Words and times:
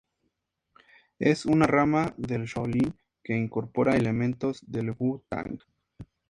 Es 1.19 1.45
una 1.45 1.67
rama 1.67 2.15
del 2.17 2.45
Shaolin 2.45 2.95
que 3.23 3.37
incorpora 3.37 3.95
elementos 3.95 4.61
del 4.65 4.93
Wu 4.97 5.21
Tang. 5.29 5.59